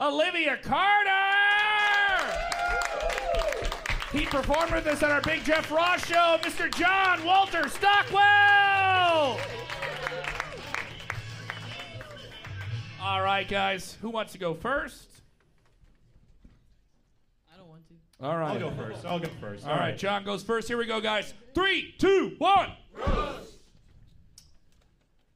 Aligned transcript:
Olivia 0.00 0.56
Carter. 0.62 1.10
He 4.12 4.24
performed 4.24 4.72
with 4.72 4.86
us 4.86 5.02
at 5.02 5.10
our 5.10 5.20
Big 5.20 5.44
Jeff 5.44 5.70
Ross 5.70 6.04
show, 6.06 6.38
Mr. 6.42 6.74
John 6.74 7.22
Walter 7.24 7.68
Stockwell. 7.68 9.38
All 13.02 13.22
right, 13.22 13.46
guys, 13.46 13.96
who 14.00 14.10
wants 14.10 14.32
to 14.32 14.38
go 14.38 14.54
first? 14.54 15.08
I 17.52 17.58
don't 17.58 17.68
want 17.68 17.82
to. 17.88 17.94
All 18.26 18.36
right. 18.36 18.52
I'll 18.52 18.70
go 18.70 18.70
first. 18.70 19.04
I'll 19.04 19.18
go 19.18 19.28
first. 19.40 19.66
All 19.66 19.76
right, 19.76 19.96
John 19.96 20.24
goes 20.24 20.42
first. 20.42 20.66
Here 20.66 20.78
we 20.78 20.86
go, 20.86 21.00
guys. 21.00 21.34
Three, 21.54 21.94
two, 21.98 22.34
one. 22.38 22.70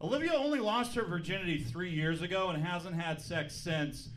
Olivia 0.01 0.35
only 0.35 0.59
lost 0.59 0.95
her 0.97 1.05
virginity 1.05 1.59
three 1.59 1.91
years 1.91 2.23
ago 2.23 2.49
and 2.49 2.63
hasn't 2.63 2.95
had 2.95 3.21
sex 3.21 3.55
since. 3.55 4.09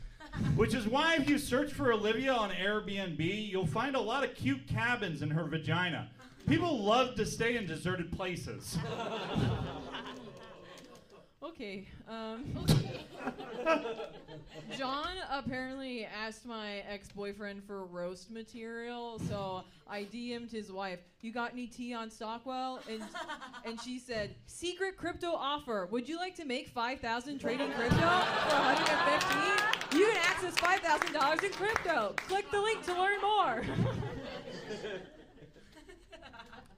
Which 0.56 0.74
is 0.74 0.86
why, 0.86 1.16
if 1.16 1.28
you 1.28 1.38
search 1.38 1.72
for 1.72 1.92
Olivia 1.92 2.32
on 2.32 2.50
Airbnb, 2.50 3.48
you'll 3.48 3.66
find 3.66 3.96
a 3.96 4.00
lot 4.00 4.24
of 4.24 4.34
cute 4.34 4.66
cabins 4.66 5.22
in 5.22 5.30
her 5.30 5.44
vagina. 5.44 6.10
People 6.48 6.82
love 6.82 7.14
to 7.16 7.26
stay 7.26 7.56
in 7.56 7.66
deserted 7.66 8.10
places. 8.12 8.78
Okay. 11.40 11.86
Um, 12.08 12.44
John 14.76 15.16
apparently 15.30 16.04
asked 16.06 16.46
my 16.46 16.82
ex-boyfriend 16.90 17.64
for 17.64 17.84
roast 17.86 18.30
material, 18.30 19.18
so 19.28 19.64
I 19.88 20.04
DM'd 20.04 20.50
his 20.50 20.70
wife. 20.70 21.00
You 21.20 21.32
got 21.32 21.52
any 21.52 21.66
tea 21.66 21.94
on 21.94 22.10
Stockwell? 22.10 22.80
And 22.90 23.02
and 23.64 23.80
she 23.80 23.98
said, 23.98 24.34
secret 24.46 24.96
crypto 24.96 25.32
offer. 25.32 25.88
Would 25.90 26.08
you 26.08 26.16
like 26.16 26.34
to 26.36 26.44
make 26.44 26.68
five 26.68 27.00
thousand 27.00 27.40
trading 27.40 27.72
crypto 27.72 27.96
for 27.96 28.02
150? 28.02 29.98
You 29.98 30.06
can 30.06 30.16
access 30.18 30.54
five 30.58 30.80
thousand 30.80 31.12
dollars 31.12 31.42
in 31.42 31.50
crypto. 31.52 32.14
Click 32.28 32.50
the 32.50 32.60
link 32.60 32.84
to 32.84 32.92
learn 32.92 33.20
more. 33.20 33.62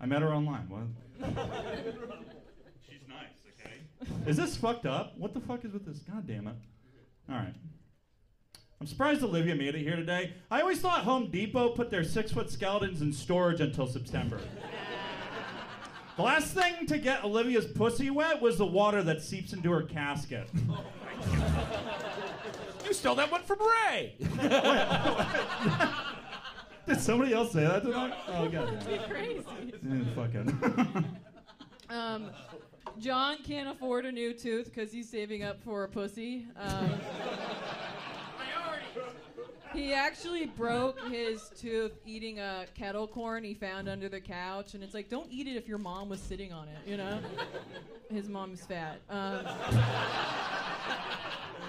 I 0.00 0.06
met 0.06 0.22
her 0.22 0.32
online. 0.32 0.66
What? 0.68 0.82
She's 2.88 3.00
nice, 3.06 3.44
okay? 3.60 3.74
Is 4.30 4.36
this 4.38 4.56
fucked 4.56 4.86
up? 4.86 5.18
What 5.18 5.34
the 5.34 5.40
fuck 5.40 5.64
is 5.64 5.72
with 5.72 5.84
this? 5.84 5.98
God 5.98 6.26
damn 6.26 6.46
it. 6.46 6.54
All 7.30 7.36
right. 7.36 7.54
I'm 8.80 8.86
surprised 8.86 9.22
Olivia 9.22 9.54
made 9.54 9.74
it 9.74 9.82
here 9.82 9.96
today. 9.96 10.32
I 10.50 10.62
always 10.62 10.80
thought 10.80 11.04
Home 11.04 11.30
Depot 11.30 11.70
put 11.70 11.90
their 11.90 12.02
six 12.02 12.32
foot 12.32 12.50
skeletons 12.50 13.02
in 13.02 13.12
storage 13.12 13.60
until 13.60 13.86
September. 13.86 14.40
the 16.16 16.22
last 16.22 16.54
thing 16.54 16.86
to 16.86 16.98
get 16.98 17.22
Olivia's 17.22 17.66
pussy 17.66 18.10
wet 18.10 18.40
was 18.40 18.56
the 18.56 18.66
water 18.66 19.02
that 19.02 19.22
seeps 19.22 19.52
into 19.52 19.70
her 19.70 19.82
casket. 19.82 20.48
You 22.90 22.94
stole 22.94 23.14
that 23.16 23.30
one 23.30 23.42
from 23.42 23.58
Ray. 23.60 24.16
Did 26.86 27.00
somebody 27.00 27.32
else 27.32 27.52
say 27.52 27.62
that 27.62 27.84
tonight? 27.84 28.14
Oh, 28.26 28.48
god. 28.48 28.84
Be 28.84 28.98
crazy. 29.08 29.44
damn. 29.80 30.00
Eh, 30.00 30.04
fucking. 30.16 30.48
Um, 31.88 32.30
John 32.98 33.38
can't 33.44 33.68
afford 33.68 34.04
a 34.04 34.12
new 34.12 34.32
tooth 34.32 34.66
because 34.66 34.92
he's 34.92 35.08
saving 35.08 35.42
up 35.42 35.62
for 35.62 35.84
a 35.84 35.88
pussy. 35.88 36.46
Um, 36.56 37.00
he 39.72 39.92
actually 39.92 40.46
broke 40.46 41.00
his 41.08 41.50
tooth 41.58 41.92
eating 42.04 42.40
a 42.40 42.66
kettle 42.74 43.06
corn 43.06 43.44
he 43.44 43.54
found 43.54 43.88
under 43.88 44.08
the 44.08 44.20
couch, 44.20 44.74
and 44.74 44.82
it's 44.82 44.94
like, 44.94 45.08
don't 45.08 45.30
eat 45.30 45.46
it 45.46 45.56
if 45.56 45.68
your 45.68 45.78
mom 45.78 46.08
was 46.08 46.20
sitting 46.20 46.52
on 46.52 46.68
it, 46.68 46.78
you 46.86 46.96
know? 46.96 47.20
His 48.12 48.28
mom's 48.28 48.64
fat. 48.66 49.00
Um, 49.08 49.46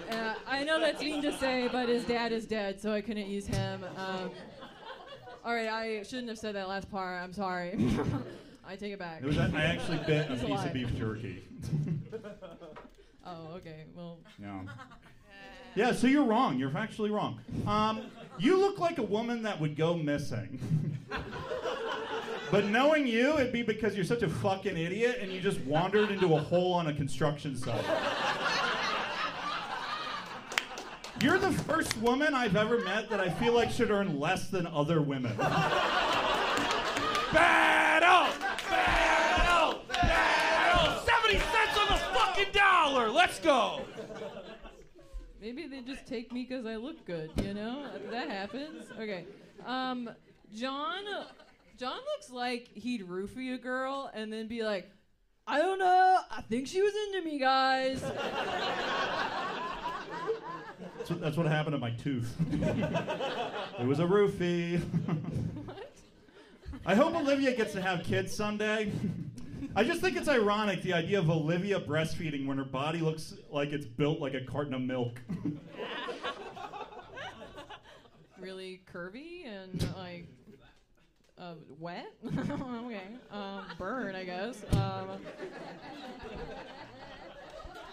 uh, 0.09 0.33
I 0.47 0.63
know 0.63 0.79
that's 0.79 1.01
mean 1.01 1.21
to 1.21 1.37
say, 1.37 1.69
but 1.71 1.87
his 1.87 2.03
dad 2.05 2.31
is 2.31 2.45
dead, 2.45 2.81
so 2.81 2.91
I 2.91 3.01
couldn't 3.01 3.27
use 3.27 3.45
him. 3.45 3.85
Um, 3.95 4.31
all 5.45 5.53
right, 5.53 5.69
I 5.69 6.03
shouldn't 6.03 6.29
have 6.29 6.39
said 6.39 6.55
that 6.55 6.67
last 6.67 6.89
part. 6.89 7.21
I'm 7.21 7.33
sorry. 7.33 7.77
I 8.67 8.75
take 8.75 8.93
it 8.93 8.99
back. 8.99 9.21
It 9.21 9.25
was, 9.27 9.37
I 9.37 9.49
actually 9.63 9.97
bit 10.07 10.27
a 10.29 10.33
He's 10.33 10.39
piece 10.41 10.49
alive. 10.49 10.67
of 10.67 10.73
beef 10.73 10.95
jerky. 10.97 11.43
Oh, 13.23 13.53
okay. 13.57 13.83
Well, 13.95 14.17
Yeah. 14.41 14.61
Yeah, 15.75 15.93
so 15.93 16.07
you're 16.07 16.25
wrong. 16.25 16.59
You're 16.59 16.69
factually 16.71 17.11
wrong. 17.11 17.39
Um, 17.65 18.01
you 18.37 18.57
look 18.57 18.79
like 18.79 18.97
a 18.97 19.03
woman 19.03 19.43
that 19.43 19.57
would 19.61 19.77
go 19.77 19.95
missing. 19.95 20.59
but 22.51 22.65
knowing 22.65 23.07
you, 23.07 23.35
it'd 23.39 23.53
be 23.53 23.61
because 23.63 23.95
you're 23.95 24.03
such 24.03 24.21
a 24.23 24.27
fucking 24.29 24.75
idiot 24.75 25.19
and 25.21 25.31
you 25.31 25.39
just 25.39 25.61
wandered 25.61 26.11
into 26.11 26.35
a 26.35 26.39
hole 26.41 26.73
on 26.73 26.87
a 26.87 26.93
construction 26.93 27.55
site. 27.55 27.85
You're 31.21 31.37
the 31.37 31.51
first 31.51 31.95
woman 31.99 32.33
I've 32.33 32.55
ever 32.57 32.79
met 32.79 33.09
that 33.11 33.19
I 33.21 33.29
feel 33.29 33.53
like 33.53 33.69
should 33.71 33.91
earn 33.91 34.19
less 34.19 34.49
than 34.49 34.65
other 34.67 35.01
women. 35.01 35.37
Battle! 37.31 38.33
Battle! 38.69 39.81
Battle! 39.87 41.01
70 41.05 41.39
cents 41.39 41.77
on 41.79 41.87
the 41.87 41.97
fucking 42.13 42.51
dollar! 42.51 43.09
Let's 43.21 43.37
go! 43.39 43.81
maybe 45.39 45.67
they 45.67 45.81
just 45.81 46.07
take 46.07 46.31
me 46.31 46.43
because 46.43 46.65
I 46.65 46.75
look 46.77 47.05
good. 47.05 47.29
You 47.43 47.53
know, 47.53 47.85
that 48.09 48.31
happens. 48.31 48.85
Okay. 48.99 49.25
Um, 49.63 50.09
John. 50.55 51.03
John 51.77 51.99
looks 52.15 52.31
like 52.31 52.69
he'd 52.73 53.07
roofie 53.07 53.53
a 53.53 53.59
girl 53.59 54.09
and 54.15 54.33
then 54.33 54.47
be 54.47 54.63
like, 54.63 54.89
I 55.45 55.59
don't 55.59 55.77
know. 55.77 56.19
I 56.31 56.41
think 56.41 56.65
she 56.67 56.81
was 56.81 56.93
into 57.07 57.23
me, 57.29 57.37
guys. 57.37 58.01
That's 60.97 61.09
what, 61.11 61.21
that's 61.21 61.37
what 61.37 61.45
happened 61.45 61.73
to 61.75 61.79
my 61.79 61.91
tooth. 61.91 62.35
it 63.79 63.85
was 63.85 63.99
a 63.99 64.03
roofie. 64.03 64.81
I 66.87 66.95
hope 66.95 67.15
Olivia 67.15 67.55
gets 67.55 67.73
to 67.73 67.81
have 67.83 68.03
kids 68.03 68.35
someday. 68.35 68.91
I 69.73 69.83
just 69.83 70.01
think 70.01 70.17
it's 70.17 70.27
ironic 70.27 70.81
the 70.81 70.93
idea 70.93 71.19
of 71.19 71.29
Olivia 71.29 71.79
breastfeeding 71.79 72.45
when 72.45 72.57
her 72.57 72.65
body 72.65 72.99
looks 72.99 73.35
like 73.49 73.71
it's 73.71 73.85
built 73.85 74.19
like 74.19 74.33
a 74.33 74.41
carton 74.41 74.73
of 74.73 74.81
milk. 74.81 75.21
really 78.39 78.81
curvy 78.91 79.45
and 79.45 79.87
like 79.95 80.25
uh, 81.37 81.53
wet. 81.79 82.11
okay, 82.27 83.01
um, 83.31 83.63
burn, 83.77 84.13
I 84.13 84.25
guess. 84.25 84.61
Um, 84.73 85.09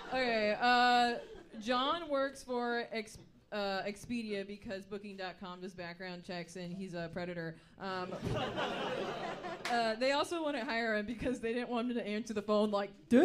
okay, 0.08 0.56
uh, 0.60 1.14
John 1.60 2.08
works 2.08 2.42
for 2.42 2.86
Ex- 2.90 3.18
uh, 3.52 3.82
Expedia 3.86 4.46
because 4.46 4.84
Booking.com 4.84 5.60
does 5.60 5.72
background 5.72 6.24
checks 6.24 6.56
and 6.56 6.72
he's 6.72 6.94
a 6.94 7.10
predator. 7.12 7.56
Um, 7.80 8.12
uh, 9.70 9.94
they 9.96 10.12
also 10.12 10.42
want 10.42 10.56
to 10.56 10.64
hire 10.64 10.96
him 10.96 11.06
because 11.06 11.40
they 11.40 11.52
didn't 11.52 11.70
want 11.70 11.90
him 11.90 11.96
to 11.96 12.06
answer 12.06 12.34
the 12.34 12.42
phone 12.42 12.70
like, 12.70 12.90
dude, 13.08 13.22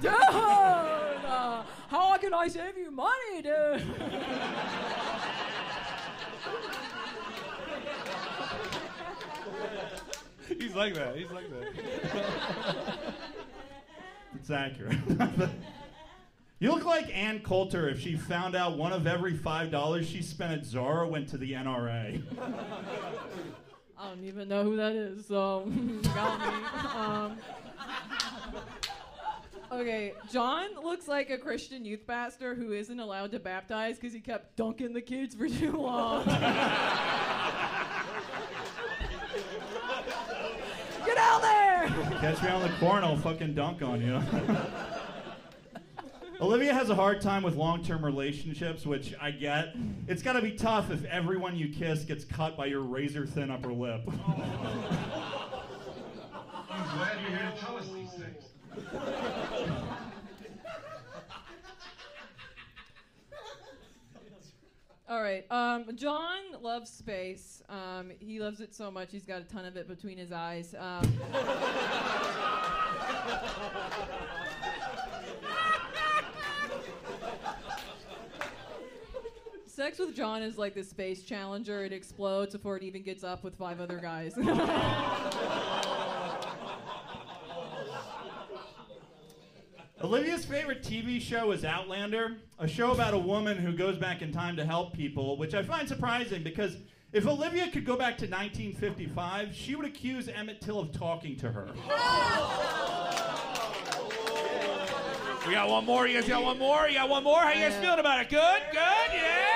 dude, 0.00 0.12
uh, 0.12 1.62
how 1.88 2.16
can 2.18 2.34
I 2.34 2.48
save 2.48 2.76
you 2.76 2.90
money, 2.90 3.42
dude? 3.42 3.82
He's 10.58 10.74
like 10.74 10.94
that. 10.94 11.16
He's 11.16 11.30
like 11.30 11.44
that. 11.50 12.98
It's 14.34 14.50
accurate. 14.50 14.98
You 16.60 16.72
look 16.72 16.84
like 16.84 17.14
Ann 17.16 17.40
Coulter 17.40 17.88
if 17.88 18.00
she 18.00 18.16
found 18.16 18.56
out 18.56 18.76
one 18.76 18.92
of 18.92 19.06
every 19.06 19.32
$5 19.32 20.04
she 20.04 20.22
spent 20.22 20.52
at 20.52 20.64
Zara 20.64 21.06
went 21.06 21.28
to 21.28 21.38
the 21.38 21.52
NRA. 21.52 22.20
I 23.96 24.08
don't 24.08 24.24
even 24.24 24.48
know 24.48 24.64
who 24.64 24.76
that 24.76 24.92
is, 24.92 25.26
so 25.26 25.70
got 26.14 26.40
me. 26.40 26.46
Um, 26.98 27.38
okay, 29.72 30.14
John 30.30 30.68
looks 30.82 31.08
like 31.08 31.30
a 31.30 31.38
Christian 31.38 31.84
youth 31.84 32.06
pastor 32.06 32.54
who 32.54 32.72
isn't 32.72 32.98
allowed 32.98 33.32
to 33.32 33.40
baptize 33.40 33.96
because 33.96 34.12
he 34.12 34.20
kept 34.20 34.56
dunking 34.56 34.92
the 34.92 35.00
kids 35.00 35.34
for 35.34 35.48
too 35.48 35.76
long. 35.76 36.24
Get 41.06 41.16
out 41.16 41.40
there! 41.42 41.88
Catch 42.20 42.42
me 42.42 42.48
on 42.48 42.62
the 42.62 42.76
corner, 42.78 43.06
I'll 43.06 43.16
fucking 43.16 43.54
dunk 43.54 43.82
on 43.82 44.00
you. 44.00 44.20
Olivia 46.40 46.72
has 46.72 46.88
a 46.88 46.94
hard 46.94 47.20
time 47.20 47.42
with 47.42 47.56
long 47.56 47.82
term 47.82 48.04
relationships, 48.04 48.86
which 48.86 49.12
I 49.20 49.32
get. 49.32 49.74
It's 50.06 50.22
gotta 50.22 50.40
be 50.40 50.52
tough 50.52 50.92
if 50.92 51.04
everyone 51.06 51.56
you 51.56 51.68
kiss 51.68 52.04
gets 52.04 52.24
cut 52.24 52.56
by 52.56 52.66
your 52.66 52.82
razor 52.82 53.26
thin 53.26 53.50
upper 53.50 53.72
lip. 53.72 54.02
I'm 56.70 56.96
glad 56.96 57.18
you're 57.20 57.30
here 57.38 57.50
to 57.52 57.60
tell 57.60 57.76
us 57.76 57.88
these 57.88 58.12
things. 58.12 58.44
All 65.08 65.22
right. 65.22 65.50
Um, 65.50 65.96
John 65.96 66.38
loves 66.60 66.90
space. 66.90 67.62
Um, 67.68 68.12
he 68.20 68.40
loves 68.40 68.60
it 68.60 68.74
so 68.74 68.90
much 68.90 69.10
he's 69.10 69.24
got 69.24 69.40
a 69.40 69.44
ton 69.44 69.64
of 69.64 69.76
it 69.76 69.88
between 69.88 70.18
his 70.18 70.30
eyes. 70.30 70.74
Um, 70.78 71.02
Sex 79.78 79.98
with 80.00 80.12
John 80.12 80.42
is 80.42 80.58
like 80.58 80.74
the 80.74 80.82
space 80.82 81.22
challenger. 81.22 81.84
It 81.84 81.92
explodes 81.92 82.52
before 82.52 82.76
it 82.76 82.82
even 82.82 83.04
gets 83.04 83.22
up 83.22 83.44
with 83.44 83.54
five 83.54 83.80
other 83.80 83.98
guys. 83.98 84.36
Olivia's 90.02 90.44
favorite 90.44 90.82
TV 90.82 91.20
show 91.20 91.52
is 91.52 91.64
Outlander, 91.64 92.38
a 92.58 92.66
show 92.66 92.90
about 92.90 93.14
a 93.14 93.18
woman 93.18 93.56
who 93.56 93.72
goes 93.72 93.96
back 93.96 94.20
in 94.20 94.32
time 94.32 94.56
to 94.56 94.66
help 94.66 94.94
people, 94.94 95.36
which 95.36 95.54
I 95.54 95.62
find 95.62 95.86
surprising 95.86 96.42
because 96.42 96.76
if 97.12 97.28
Olivia 97.28 97.70
could 97.70 97.84
go 97.84 97.96
back 97.96 98.18
to 98.18 98.24
1955, 98.24 99.54
she 99.54 99.76
would 99.76 99.86
accuse 99.86 100.28
Emmett 100.28 100.60
Till 100.60 100.80
of 100.80 100.90
talking 100.90 101.36
to 101.36 101.52
her. 101.52 101.68
We 105.46 105.54
got 105.54 105.70
one 105.70 105.86
more. 105.86 106.08
You 106.08 106.20
guys 106.20 106.28
got 106.28 106.42
one 106.42 106.58
more. 106.58 106.88
You 106.88 106.94
got 106.94 107.08
one 107.08 107.22
more. 107.22 107.38
How 107.38 107.52
you 107.52 107.60
guys 107.60 107.80
feeling 107.80 108.00
about 108.00 108.20
it? 108.20 108.28
Good. 108.28 108.62
Good. 108.72 109.12
Yeah. 109.12 109.47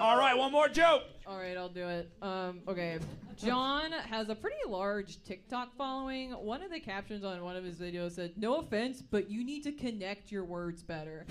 All 0.00 0.16
right. 0.16 0.36
One 0.36 0.50
more 0.50 0.68
joke. 0.68 1.02
All 1.26 1.36
right, 1.36 1.56
I'll 1.56 1.68
do 1.68 1.86
it. 1.86 2.10
Um, 2.22 2.60
okay. 2.66 2.98
John 3.36 3.92
has 3.92 4.30
a 4.30 4.34
pretty 4.34 4.56
large 4.66 5.22
TikTok 5.22 5.76
following. 5.76 6.32
One 6.32 6.62
of 6.62 6.70
the 6.70 6.80
captions 6.80 7.22
on 7.22 7.42
one 7.42 7.54
of 7.54 7.64
his 7.64 7.76
videos 7.76 8.12
said, 8.12 8.32
No 8.36 8.56
offense, 8.56 9.02
but 9.02 9.30
you 9.30 9.44
need 9.44 9.62
to 9.64 9.72
connect 9.72 10.32
your 10.32 10.44
words 10.44 10.82
better. 10.82 11.26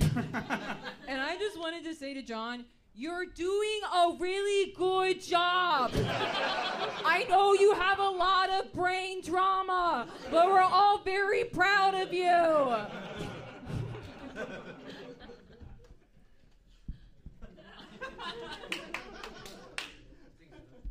and 1.07 1.21
I 1.21 1.35
just 1.37 1.59
wanted 1.59 1.83
to 1.83 1.95
say 1.95 2.13
to 2.13 2.21
John, 2.21 2.65
You're 2.93 3.25
doing 3.25 3.79
a 3.93 4.15
really 4.19 4.71
good 4.73 4.98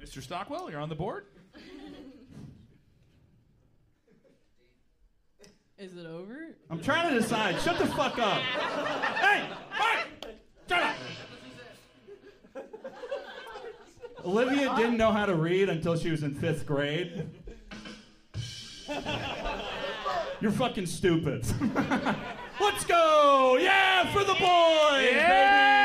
Mr. 0.03 0.23
Stockwell, 0.23 0.71
you're 0.71 0.81
on 0.81 0.89
the 0.89 0.95
board. 0.95 1.27
Is 5.79 5.97
it 5.97 6.06
over? 6.06 6.56
I'm 6.71 6.81
trying 6.83 7.15
to 7.15 7.21
decide. 7.21 7.61
Shut 7.61 7.79
the 7.79 7.87
fuck 7.87 8.19
up. 8.19 8.41
hey! 8.41 9.49
Hey! 9.71 10.05
Shut 10.69 10.83
up! 10.83 10.97
Olivia 14.25 14.75
didn't 14.77 14.97
know 14.97 15.12
how 15.12 15.25
to 15.25 15.37
read 15.37 15.69
until 15.69 15.97
she 15.97 16.11
was 16.11 16.25
in 16.25 16.35
fifth 16.35 16.67
grade. 16.67 17.31
You're 20.41 20.50
fucking 20.50 20.87
stupid. 20.87 21.47
Let's 22.61 22.85
go! 22.85 23.56
Yeah, 23.61 24.12
for 24.12 24.25
the 24.25 24.35
boys, 24.35 24.43
Yeah. 25.12 25.73
All 25.73 25.77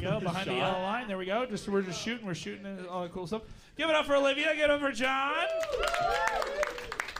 we 0.00 0.06
go. 0.06 0.20
Behind 0.20 0.48
the 0.48 0.54
yellow 0.54 0.82
line. 0.82 1.08
There 1.08 1.18
we 1.18 1.26
go. 1.26 1.46
Just 1.46 1.68
we're 1.68 1.82
just 1.82 2.00
shooting. 2.00 2.26
We're 2.26 2.34
shooting 2.34 2.66
and 2.66 2.86
all 2.86 3.02
that 3.02 3.12
cool 3.12 3.26
stuff. 3.26 3.42
Give 3.76 3.88
it 3.88 3.94
up 3.94 4.06
for 4.06 4.16
Olivia. 4.16 4.54
Give 4.54 4.64
it 4.64 4.70
up 4.70 4.80
for 4.80 4.92
John. 4.92 5.44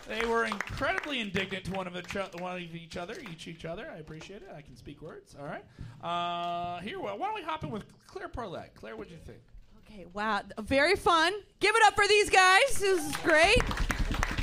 They 0.09 0.27
were 0.27 0.45
incredibly 0.45 1.21
indignant 1.21 1.67
to 1.67 1.73
one 1.73 1.87
of, 1.87 1.97
each, 1.97 2.15
one 2.15 2.57
of 2.57 2.75
each 2.75 2.97
other, 2.97 3.15
each 3.31 3.47
each 3.47 3.65
other. 3.65 3.89
I 3.95 3.99
appreciate 3.99 4.43
it. 4.43 4.49
I 4.57 4.61
can 4.61 4.77
speak 4.77 5.03
words. 5.03 5.37
All 5.39 5.47
right. 5.47 5.65
Uh, 6.03 6.81
here, 6.81 6.99
well, 6.99 7.17
why 7.17 7.27
don't 7.27 7.37
we 7.37 7.43
hop 7.43 7.63
in 7.63 7.71
with 7.71 7.85
Claire 8.09 8.29
Parlett? 8.29 8.75
Claire, 8.75 8.97
what 8.97 9.07
do 9.07 9.15
you 9.15 9.21
think? 9.25 9.39
Okay, 9.87 10.07
wow, 10.13 10.43
very 10.63 10.97
fun. 10.97 11.33
Give 11.61 11.75
it 11.75 11.83
up 11.85 11.95
for 11.95 12.07
these 12.09 12.29
guys. 12.29 12.61
This 12.79 13.05
is 13.05 13.17
great. 13.19 13.63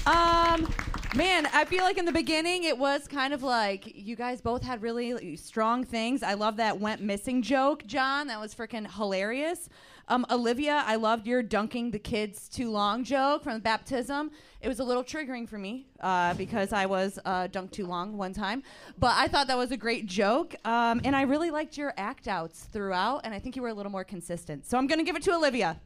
Um, 0.08 0.74
man, 1.16 1.48
I 1.54 1.66
feel 1.66 1.84
like 1.84 1.98
in 1.98 2.06
the 2.06 2.12
beginning 2.12 2.64
it 2.64 2.78
was 2.78 3.08
kind 3.08 3.34
of 3.34 3.44
like 3.44 3.92
you 3.96 4.16
guys 4.16 4.42
both 4.42 4.64
had 4.64 4.82
really 4.82 5.36
strong 5.38 5.84
things. 5.84 6.24
I 6.24 6.34
love 6.34 6.58
that 6.58 6.80
went 6.80 7.02
missing 7.02 7.42
joke, 7.42 7.86
John. 7.86 8.28
That 8.28 8.40
was 8.40 8.54
freaking 8.54 8.92
hilarious. 8.92 9.70
Um, 10.10 10.26
Olivia, 10.32 10.84
I 10.86 10.96
loved 10.96 11.28
your 11.28 11.44
dunking 11.44 11.92
the 11.92 12.00
kids 12.00 12.48
too 12.48 12.70
long 12.70 13.04
joke 13.04 13.44
from 13.44 13.60
baptism. 13.60 14.32
It 14.62 14.68
was 14.68 14.80
a 14.80 14.84
little 14.84 15.04
triggering 15.04 15.48
for 15.48 15.58
me 15.58 15.88
uh, 16.00 16.34
because 16.34 16.72
I 16.72 16.86
was 16.86 17.20
uh, 17.26 17.48
dunked 17.48 17.72
too 17.72 17.86
long 17.86 18.18
one 18.18 18.34
time, 18.34 18.64
but 18.98 19.14
I 19.16 19.28
thought 19.28 19.48
that 19.48 19.58
was 19.58 19.72
a 19.72 19.78
great 19.78 20.06
joke, 20.06 20.56
um, 20.66 21.02
and 21.04 21.16
I 21.16 21.24
really 21.24 21.52
liked 21.52 21.78
your 21.78 21.94
act 21.98 22.28
outs 22.28 22.64
throughout, 22.72 23.22
and 23.24 23.34
I 23.34 23.40
think 23.40 23.56
you 23.56 23.62
were 23.62 23.68
a 23.70 23.74
little 23.74 23.92
more 23.92 24.06
consistent. 24.06 24.66
So 24.66 24.78
I'm 24.78 24.88
gonna 24.88 25.04
give 25.04 25.16
it 25.16 25.24
to 25.24 25.34
Olivia. 25.34 25.80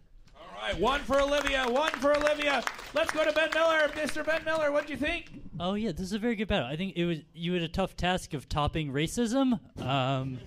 All 0.61 0.67
right, 0.67 0.79
one 0.79 1.01
for 1.01 1.19
Olivia, 1.19 1.65
one 1.67 1.91
for 1.93 2.15
Olivia. 2.15 2.63
Let's 2.93 3.11
go 3.11 3.25
to 3.25 3.31
Ben 3.31 3.49
Miller. 3.51 3.87
Mr. 3.95 4.23
Ben 4.23 4.43
Miller, 4.45 4.71
what 4.71 4.85
do 4.85 4.93
you 4.93 4.99
think? 4.99 5.41
Oh 5.59 5.73
yeah, 5.73 5.91
this 5.91 6.01
is 6.01 6.13
a 6.13 6.19
very 6.19 6.35
good 6.35 6.47
battle. 6.47 6.67
I 6.67 6.75
think 6.75 6.95
it 6.95 7.05
was 7.05 7.17
you 7.33 7.53
had 7.53 7.63
a 7.63 7.67
tough 7.67 7.97
task 7.97 8.35
of 8.35 8.47
topping 8.47 8.93
racism, 8.93 9.59
um, 9.83 10.37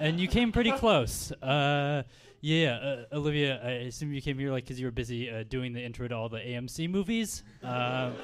and 0.00 0.18
you 0.18 0.26
came 0.26 0.52
pretty 0.52 0.72
close. 0.72 1.32
Uh, 1.32 2.04
yeah, 2.40 2.76
uh, 3.12 3.16
Olivia, 3.16 3.60
I 3.62 3.70
assume 3.88 4.10
you 4.10 4.22
came 4.22 4.38
here 4.38 4.52
like 4.52 4.64
because 4.64 4.80
you 4.80 4.86
were 4.86 4.90
busy 4.90 5.30
uh, 5.30 5.44
doing 5.46 5.74
the 5.74 5.84
intro 5.84 6.08
to 6.08 6.14
all 6.14 6.30
the 6.30 6.38
AMC 6.38 6.88
movies. 6.88 7.42
Um, 7.62 8.14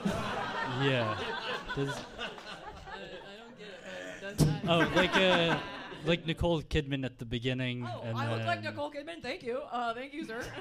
yeah. 0.83 1.19
Does, 1.77 1.95
oh, 4.67 4.91
like 4.97 5.15
uh, 5.15 5.59
like 6.07 6.27
Nicole 6.27 6.63
Kidman 6.63 7.05
at 7.05 7.19
the 7.19 7.25
beginning. 7.25 7.87
Oh, 7.87 8.03
I 8.15 8.35
look 8.35 8.45
like 8.47 8.63
Nicole 8.63 8.91
Kidman. 8.91 9.23
Thank 9.23 9.43
you. 9.43 9.61
Uh, 9.71 9.95
thank 9.95 10.13
you, 10.15 10.25
sir. 10.25 10.41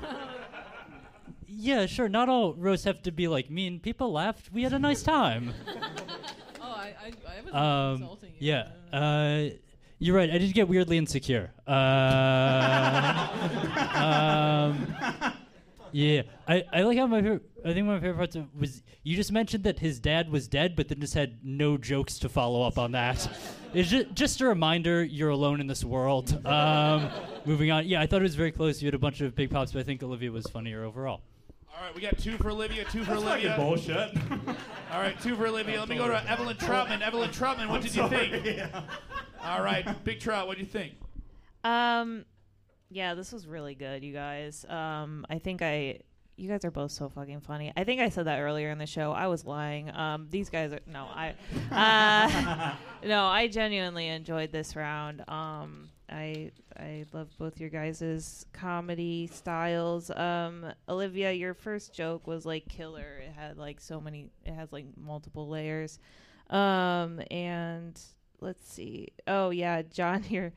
Yeah, 1.56 1.86
sure. 1.86 2.10
Not 2.10 2.30
all 2.30 2.54
roasts 2.56 2.86
have 2.86 3.04
to 3.04 3.12
be 3.12 3.28
like 3.28 3.52
mean. 3.52 3.80
People 3.80 4.12
laughed. 4.12 4.52
We 4.52 4.64
had 4.64 4.74
a 4.74 4.80
nice 4.80 5.04
time. 5.04 5.54
oh, 6.60 6.64
I, 6.64 6.96
I, 7.00 7.12
I 7.28 7.42
was 7.46 7.54
Um, 7.54 8.02
insulting 8.02 8.32
you. 8.40 8.54
yeah. 8.54 8.70
Uh, 8.98 9.50
you're 10.00 10.16
right. 10.16 10.32
I 10.32 10.38
did 10.40 10.52
get 10.54 10.68
weirdly 10.68 10.98
insecure. 10.98 11.52
Uh, 11.68 13.28
um, 13.94 14.96
yeah. 15.92 16.24
I, 16.48 16.64
I 16.74 16.82
like 16.82 16.98
how 16.98 17.06
my 17.08 17.22
favorite, 17.22 17.44
I 17.64 17.74
think 17.74 17.86
one 17.88 17.98
of 17.98 18.02
my 18.02 18.08
favorite 18.08 18.18
parts 18.18 18.36
of 18.36 18.48
was 18.60 18.82
you 19.04 19.16
just 19.16 19.32
mentioned 19.32 19.64
that 19.66 19.80
his 19.80 20.00
dad 20.00 20.30
was 20.32 20.48
dead, 20.48 20.76
but 20.76 20.88
then 20.88 21.00
just 21.00 21.14
had 21.14 21.38
no 21.44 21.78
jokes 21.78 22.18
to 22.20 22.30
follow 22.30 22.64
up 22.64 22.78
on 22.80 22.94
that. 22.94 23.30
It's 23.74 23.90
just, 23.90 24.14
just 24.14 24.42
a 24.42 24.46
reminder 24.46 25.04
you're 25.04 25.30
alone 25.30 25.60
in 25.60 25.68
this 25.68 25.84
world. 25.84 26.40
Um, 26.54 27.10
moving 27.46 27.72
on. 27.72 27.88
Yeah, 27.88 28.02
I 28.02 28.06
thought 28.08 28.20
it 28.22 28.24
was 28.24 28.36
very 28.36 28.52
close. 28.52 28.82
You 28.82 28.88
had 28.88 28.94
a 28.94 29.00
bunch 29.00 29.22
of 29.22 29.36
big 29.36 29.50
pops, 29.50 29.72
but 29.72 29.80
I 29.80 29.84
think 29.84 30.04
Olivia 30.04 30.32
was 30.32 30.46
funnier 30.48 30.84
overall. 30.84 31.22
All 31.76 31.84
right, 31.84 31.96
we 31.96 32.02
got 32.02 32.18
two 32.20 32.38
for 32.38 32.52
Olivia, 32.52 32.84
two 32.86 33.04
for 33.04 33.16
That's 33.16 33.24
fucking 33.24 33.48
Olivia. 33.50 33.58
bullshit. 33.58 34.58
All 34.92 35.00
right, 35.02 35.20
two 35.20 35.36
for 35.36 35.48
Olivia. 35.48 35.80
Let 35.80 35.90
me 35.90 35.96
go 35.98 36.08
to 36.08 36.30
Evelyn 36.32 36.56
Troutman. 36.58 37.02
Evelyn 37.02 37.32
Troutman, 37.32 37.68
what 37.70 37.82
did 37.82 37.96
you 37.96 38.08
think? 38.08 38.46
Yeah. 38.46 38.84
All 39.44 39.64
right, 39.64 40.04
Big 40.04 40.20
Trout, 40.20 40.46
what 40.48 40.58
do 40.58 40.64
you 40.64 40.70
think? 40.70 40.94
Um, 41.64 42.26
yeah, 42.92 43.16
this 43.16 43.32
was 43.32 43.48
really 43.48 43.74
good, 43.74 44.04
you 44.04 44.14
guys. 44.14 44.66
Um, 44.70 45.26
I 45.30 45.40
think 45.40 45.62
I, 45.64 46.00
you 46.36 46.50
guys 46.50 46.66
are 46.66 46.72
both 46.72 46.92
so 46.92 47.10
fucking 47.10 47.42
funny. 47.42 47.72
I 47.76 47.84
think 47.84 48.02
I 48.02 48.10
said 48.10 48.26
that 48.26 48.40
earlier 48.40 48.70
in 48.70 48.78
the 48.78 48.86
show. 48.86 49.12
I 49.12 49.28
was 49.28 49.46
lying. 49.46 49.96
Um, 49.96 50.28
these 50.30 50.50
guys 50.50 50.74
are 50.74 50.80
no, 50.88 51.06
I, 51.06 51.36
uh, 51.72 52.76
no, 53.08 53.26
I 53.26 53.48
genuinely 53.48 54.08
enjoyed 54.08 54.52
this 54.52 54.76
round. 54.76 55.24
Um, 55.28 55.90
I 56.10 56.52
I 56.78 57.06
love 57.14 57.30
both 57.38 57.60
your 57.60 57.70
guys' 57.70 58.46
comedy 58.52 59.28
styles. 59.28 60.10
Um, 60.12 60.66
Olivia, 60.90 61.32
your 61.32 61.54
first 61.54 61.94
joke 61.94 62.28
was 62.28 62.46
like 62.46 62.68
killer. 62.68 63.22
It 63.26 63.32
had 63.32 63.58
like 63.58 63.80
so 63.80 64.02
many. 64.02 64.30
It 64.46 64.54
has 64.54 64.72
like 64.72 64.86
multiple 64.98 65.48
layers. 65.48 66.00
Um, 66.50 67.22
and 67.32 68.00
let's 68.42 68.68
see. 68.72 69.10
Oh 69.28 69.50
yeah, 69.50 69.82
John, 69.82 70.24
your 70.30 70.52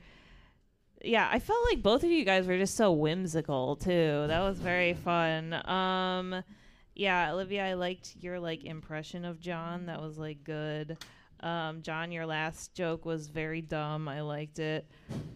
yeah, 1.03 1.29
I 1.31 1.39
felt 1.39 1.59
like 1.71 1.83
both 1.83 2.05
of 2.05 2.11
you 2.11 2.25
guys 2.25 2.47
were 2.47 2.59
just 2.59 2.77
so 2.77 2.93
whimsical 2.93 3.77
too. 3.77 4.27
That 4.29 4.41
was 4.41 4.59
very 4.59 4.95
fun. 4.95 5.53
Um 5.69 6.43
yeah, 6.95 7.33
Olivia, 7.33 7.67
I 7.67 7.75
liked 7.75 8.17
your 8.21 8.41
like 8.41 8.65
impression 8.65 9.25
of 9.25 9.39
John. 9.41 9.87
That 9.87 10.01
was 10.01 10.19
like 10.19 10.43
good. 10.45 10.97
Um 11.41 11.83
John, 11.83 12.11
your 12.13 12.27
last 12.27 12.75
joke 12.75 13.05
was 13.05 13.29
very 13.29 13.61
dumb. 13.61 14.09
I 14.09 14.23
liked 14.23 14.59
it. 14.59 14.87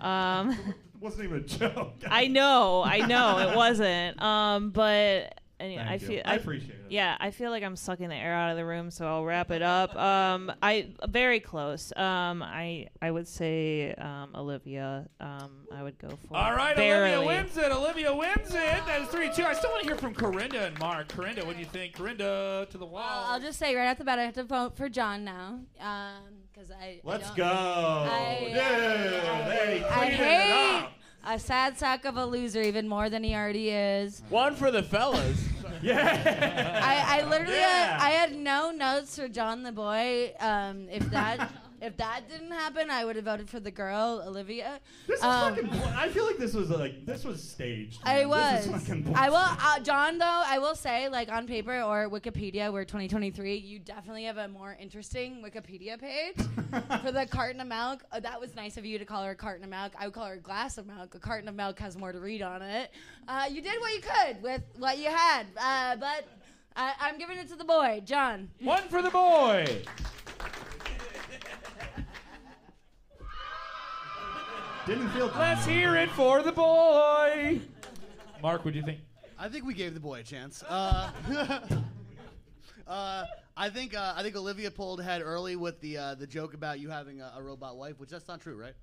Um 0.00 0.50
It 0.50 0.58
wasn't 1.00 1.24
even 1.24 1.38
a 1.38 1.40
joke. 1.42 1.94
I 2.08 2.26
know, 2.28 2.82
I 2.82 3.06
know 3.06 3.38
it 3.38 3.54
wasn't. 3.56 4.20
Um 4.22 4.70
but 4.70 5.39
anyway, 5.60 5.84
Thank 5.86 5.90
I 5.90 5.94
you. 5.94 6.06
feel 6.08 6.22
I 6.24 6.34
appreciate 6.36 6.70
it. 6.70 6.86
yeah, 6.88 7.16
I 7.20 7.30
feel 7.30 7.50
like 7.50 7.62
I'm 7.62 7.76
sucking 7.76 8.08
the 8.08 8.14
air 8.16 8.34
out 8.34 8.50
of 8.50 8.56
the 8.56 8.64
room, 8.64 8.90
so 8.90 9.06
I'll 9.06 9.24
wrap 9.24 9.50
it 9.50 9.62
up. 9.62 9.94
Um, 9.94 10.50
I 10.62 10.88
very 11.08 11.38
close. 11.38 11.92
Um, 11.96 12.42
I 12.42 12.88
I 13.00 13.10
would 13.10 13.28
say 13.28 13.94
um, 13.94 14.30
Olivia. 14.34 15.06
Um, 15.20 15.50
I 15.72 15.82
would 15.84 15.98
go 15.98 16.08
for. 16.28 16.36
All 16.36 16.54
right, 16.54 16.74
barely. 16.74 17.12
Olivia 17.14 17.26
wins 17.42 17.56
it. 17.56 17.70
Olivia 17.70 18.14
wins 18.14 18.48
it. 18.48 18.86
That 18.86 19.02
is 19.02 19.08
3 19.08 19.30
2. 19.32 19.44
I 19.44 19.54
still 19.54 19.70
want 19.70 19.82
to 19.84 19.88
hear 19.88 19.96
from 19.98 20.14
Corinda 20.14 20.66
and 20.66 20.78
Mark. 20.80 21.08
Corinda, 21.08 21.44
what 21.46 21.54
do 21.54 21.60
you 21.60 21.66
think? 21.66 21.94
Corinda 21.94 22.66
to 22.70 22.78
the 22.78 22.86
wall. 22.86 23.02
Well, 23.04 23.24
I'll 23.34 23.40
just 23.40 23.58
say 23.58 23.74
right 23.76 23.88
off 23.88 23.98
the 23.98 24.04
bat, 24.04 24.18
I 24.18 24.24
have 24.24 24.34
to 24.34 24.44
vote 24.44 24.76
for 24.76 24.88
John 24.88 25.22
now, 25.24 25.60
Um, 25.80 26.24
because 26.52 26.70
I. 26.72 26.74
I 26.84 27.00
Let's 27.04 27.28
don't- 27.28 27.36
go. 27.36 27.44
I- 27.44 28.38
Dude, 28.40 28.56
hey, 28.56 29.84
I 29.88 29.92
cleaning 29.94 30.14
it 30.14 30.24
hate 30.24 30.82
up. 30.82 30.92
a 31.24 31.38
sad 31.38 31.78
sack 31.78 32.04
of 32.04 32.16
a 32.16 32.24
loser 32.26 32.62
even 32.62 32.88
more 32.88 33.08
than 33.10 33.22
he 33.22 33.34
already 33.34 33.70
is. 33.70 34.22
One 34.28 34.54
for 34.56 34.70
the 34.70 34.82
fellas. 34.82 35.40
Yeah. 35.82 36.80
I, 36.82 37.20
I 37.20 37.28
literally 37.28 37.54
Yeah. 37.54 37.98
had, 37.98 38.06
I 38.06 38.10
had 38.10 38.36
no 38.36 38.70
notes 38.70 39.16
for 39.16 39.28
John 39.28 39.62
the 39.62 39.72
boy. 39.72 40.32
Um, 40.40 40.88
if 40.90 41.08
that 41.10 41.50
if 41.80 41.96
that 41.96 42.28
didn't 42.28 42.50
happen, 42.52 42.90
I 42.90 43.04
would 43.04 43.16
have 43.16 43.24
voted 43.24 43.48
for 43.48 43.58
the 43.60 43.70
girl, 43.70 44.22
Olivia. 44.26 44.80
This 45.06 45.18
is 45.18 45.24
Um, 45.24 45.54
fucking. 45.54 45.70
bull- 45.70 45.88
I 45.96 46.08
feel 46.08 46.26
like 46.26 46.36
this 46.36 46.52
was 46.54 46.70
like 46.70 47.06
this 47.06 47.24
was 47.24 47.42
staged. 47.42 48.00
I 48.04 48.26
was. 48.26 48.66
This 48.66 48.82
is 48.82 48.88
fucking 48.88 49.14
I 49.16 49.30
will, 49.30 49.36
uh, 49.36 49.80
John. 49.80 50.18
Though 50.18 50.42
I 50.46 50.58
will 50.58 50.74
say, 50.74 51.08
like 51.08 51.30
on 51.30 51.46
paper 51.46 51.80
or 51.82 52.08
Wikipedia, 52.10 52.72
we're 52.72 52.84
2023. 52.84 53.56
You 53.56 53.78
definitely 53.78 54.24
have 54.24 54.36
a 54.36 54.48
more 54.48 54.76
interesting 54.80 55.42
Wikipedia 55.42 55.98
page 55.98 56.36
for 57.02 57.12
the 57.12 57.26
carton 57.26 57.60
of 57.60 57.66
milk. 57.68 58.04
Uh, 58.12 58.20
that 58.20 58.38
was 58.40 58.54
nice 58.54 58.76
of 58.76 58.84
you 58.84 58.98
to 58.98 59.04
call 59.04 59.24
her 59.24 59.30
a 59.32 59.34
carton 59.36 59.64
of 59.64 59.70
milk. 59.70 59.92
I 59.98 60.06
would 60.06 60.14
call 60.14 60.26
her 60.26 60.34
a 60.34 60.38
glass 60.38 60.78
of 60.78 60.86
milk. 60.86 61.14
A 61.14 61.18
carton 61.18 61.48
of 61.48 61.54
milk 61.54 61.78
has 61.80 61.96
more 61.96 62.12
to 62.12 62.20
read 62.20 62.42
on 62.42 62.62
it. 62.62 62.90
Uh, 63.26 63.46
you 63.50 63.62
did 63.62 63.80
what 63.80 63.94
you 63.94 64.00
could 64.00 64.42
with 64.42 64.62
what 64.78 64.98
you 64.98 65.06
had, 65.08 65.46
uh, 65.56 65.96
but 65.96 66.26
I, 66.76 66.92
I'm 67.00 67.18
giving 67.18 67.38
it 67.38 67.48
to 67.48 67.56
the 67.56 67.64
boy, 67.64 68.02
John. 68.04 68.50
One 68.60 68.82
for 68.88 69.02
the 69.02 69.10
boy. 69.10 69.82
Didn't 74.90 75.10
feel. 75.10 75.30
Let's 75.38 75.64
hear 75.64 75.94
it 75.94 76.10
for 76.10 76.42
the 76.42 76.50
boy. 76.50 77.60
Mark, 78.42 78.64
what 78.64 78.74
do 78.74 78.80
you 78.80 78.84
think? 78.84 78.98
I 79.38 79.48
think 79.48 79.64
we 79.64 79.72
gave 79.72 79.94
the 79.94 80.00
boy 80.00 80.18
a 80.18 80.22
chance. 80.24 80.64
Uh, 80.68 81.12
uh, 82.88 83.24
I 83.56 83.70
think 83.70 83.94
uh, 83.94 84.14
I 84.16 84.24
think 84.24 84.34
Olivia 84.34 84.68
pulled 84.68 84.98
ahead 84.98 85.22
early 85.22 85.54
with 85.54 85.80
the 85.80 85.96
uh, 85.96 86.14
the 86.16 86.26
joke 86.26 86.54
about 86.54 86.80
you 86.80 86.90
having 86.90 87.20
a, 87.20 87.34
a 87.36 87.40
robot 87.40 87.76
wife, 87.76 88.00
which 88.00 88.10
that's 88.10 88.26
not 88.26 88.40
true, 88.40 88.56
right? 88.56 88.74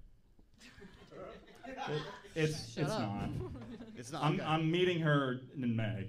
It's 2.36 2.74
Shut 2.74 2.84
it's 2.84 2.94
up. 2.94 3.02
not. 3.02 3.30
It's 3.98 4.12
not. 4.14 4.24
I'm 4.24 4.36
okay. 4.36 4.44
I'm 4.46 4.72
meeting 4.72 5.02
her 5.02 5.42
in 5.62 5.76
May. 5.76 6.08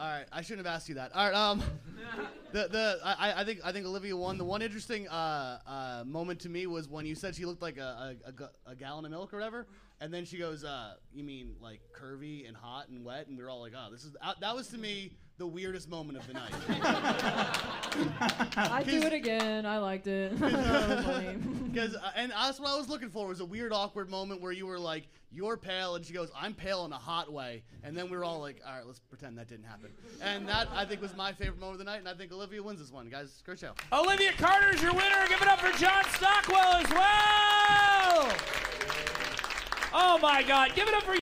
All 0.00 0.06
right, 0.06 0.24
I 0.32 0.40
shouldn't 0.40 0.66
have 0.66 0.74
asked 0.74 0.88
you 0.88 0.94
that. 0.94 1.14
All 1.14 1.26
right, 1.26 1.34
um, 1.34 1.62
the 2.52 2.68
the 2.68 2.98
I, 3.04 3.42
I 3.42 3.44
think 3.44 3.60
I 3.62 3.70
think 3.70 3.84
Olivia 3.84 4.16
won. 4.16 4.38
The 4.38 4.44
one 4.46 4.62
interesting 4.62 5.06
uh, 5.08 5.58
uh, 5.66 6.04
moment 6.06 6.40
to 6.40 6.48
me 6.48 6.66
was 6.66 6.88
when 6.88 7.04
you 7.04 7.14
said 7.14 7.34
she 7.34 7.44
looked 7.44 7.60
like 7.60 7.76
a, 7.76 8.16
a, 8.24 8.30
a 8.30 8.70
a 8.72 8.74
gallon 8.74 9.04
of 9.04 9.10
milk 9.10 9.34
or 9.34 9.36
whatever, 9.36 9.66
and 10.00 10.12
then 10.12 10.24
she 10.24 10.38
goes, 10.38 10.64
uh, 10.64 10.94
"You 11.12 11.24
mean 11.24 11.54
like 11.60 11.80
curvy 11.94 12.48
and 12.48 12.56
hot 12.56 12.88
and 12.88 13.04
wet?" 13.04 13.26
And 13.28 13.36
we 13.36 13.44
were 13.44 13.50
all 13.50 13.60
like, 13.60 13.72
"Oh, 13.76 13.90
this 13.90 14.04
is 14.04 14.16
uh, 14.22 14.34
that 14.40 14.54
was 14.54 14.68
to 14.68 14.78
me 14.78 15.12
the 15.38 15.46
weirdest 15.46 15.88
moment 15.88 16.18
of 16.18 16.26
the 16.26 16.32
night." 16.34 16.52
I'd 18.56 18.86
do 18.86 19.02
it 19.02 19.12
again. 19.12 19.66
I 19.66 19.78
liked 19.78 20.06
it. 20.06 20.32
That 20.40 20.88
was 20.88 21.04
funny. 21.04 21.38
Because 21.70 21.94
uh, 21.94 22.10
and 22.16 22.32
that's 22.32 22.58
what 22.58 22.70
I 22.70 22.76
was 22.76 22.88
looking 22.88 23.10
for 23.10 23.28
was 23.28 23.38
a 23.38 23.44
weird, 23.44 23.72
awkward 23.72 24.10
moment 24.10 24.40
where 24.40 24.50
you 24.50 24.66
were 24.66 24.78
like, 24.78 25.06
"You're 25.30 25.56
pale," 25.56 25.94
and 25.94 26.04
she 26.04 26.12
goes, 26.12 26.28
"I'm 26.36 26.52
pale 26.52 26.84
in 26.84 26.92
a 26.92 26.98
hot 26.98 27.32
way," 27.32 27.62
and 27.84 27.96
then 27.96 28.10
we 28.10 28.16
were 28.16 28.24
all 28.24 28.40
like, 28.40 28.60
"All 28.66 28.74
right, 28.74 28.84
let's 28.84 28.98
pretend 28.98 29.38
that 29.38 29.48
didn't 29.48 29.66
happen." 29.66 29.90
And 30.20 30.48
that 30.48 30.66
I 30.74 30.84
think 30.84 31.00
was 31.00 31.14
my 31.14 31.32
favorite 31.32 31.60
moment 31.60 31.74
of 31.74 31.78
the 31.78 31.84
night, 31.84 32.00
and 32.00 32.08
I 32.08 32.14
think 32.14 32.32
Olivia 32.32 32.60
wins 32.60 32.80
this 32.80 32.90
one, 32.90 33.08
guys. 33.08 33.40
Great 33.44 33.60
show. 33.60 33.74
Olivia 33.92 34.32
Carter 34.32 34.74
is 34.74 34.82
your 34.82 34.92
winner. 34.94 35.28
Give 35.28 35.40
it 35.40 35.46
up 35.46 35.60
for 35.60 35.70
John 35.78 36.02
Stockwell 36.14 36.74
as 36.74 36.90
well. 36.90 38.79
Oh 39.92 40.18
my 40.18 40.42
God. 40.42 40.74
Give 40.74 40.86
it 40.86 40.94
up 40.94 41.02
for 41.02 41.14